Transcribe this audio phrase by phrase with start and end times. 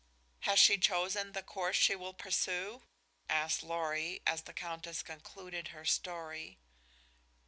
[0.39, 2.81] "Has she chosen the course she will pursue?"
[3.29, 6.57] asked Lorry, as the Countess concluded her story.